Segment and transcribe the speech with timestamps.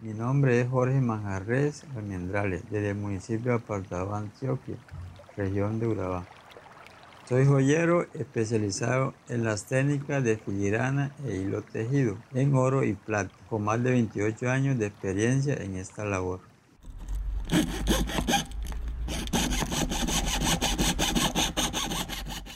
[0.00, 4.74] Mi nombre es Jorge Manjarres Almendrales, desde el municipio de Apartado, Antioquia,
[5.36, 6.26] región de Urabá.
[7.28, 13.32] Soy joyero especializado en las técnicas de filigrana e hilo tejido en oro y plata,
[13.48, 16.40] con más de 28 años de experiencia en esta labor.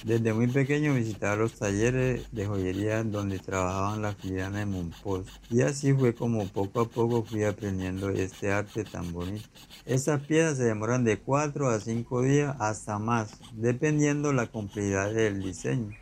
[0.08, 5.60] Desde muy pequeño visitaba los talleres de joyería donde trabajaban la filigrana de Monpós y
[5.60, 9.46] así fue como poco a poco fui aprendiendo este arte tan bonito.
[9.84, 15.42] Estas piezas se demoran de 4 a 5 días hasta más, dependiendo la complejidad del
[15.42, 15.94] diseño.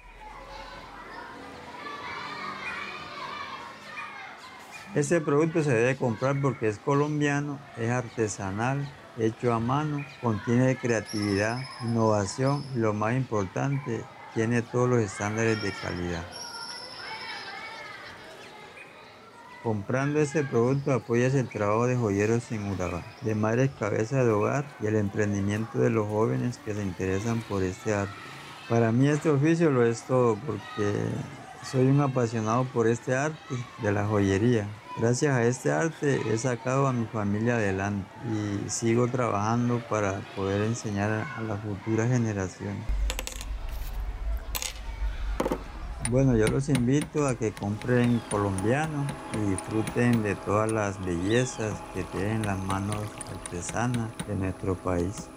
[4.95, 11.69] Este producto se debe comprar porque es colombiano, es artesanal hecho a mano, contiene creatividad,
[11.81, 16.37] innovación y lo más importante, tiene todos los estándares de calidad.
[19.63, 24.73] Comprando este producto apoyas el trabajo de joyeros en Urabá, de madres cabeza de hogar
[24.79, 28.15] y el emprendimiento de los jóvenes que se interesan por este arte.
[28.67, 31.27] Para mí este oficio lo es todo porque
[31.61, 34.86] soy un apasionado por este arte de la joyería.
[34.99, 40.63] Gracias a este arte he sacado a mi familia adelante y sigo trabajando para poder
[40.63, 42.83] enseñar a las futuras generaciones.
[46.09, 52.03] Bueno, yo los invito a que compren colombiano y disfruten de todas las bellezas que
[52.05, 55.29] tienen las manos artesanas de nuestro país.